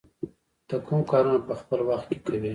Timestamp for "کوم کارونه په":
0.85-1.53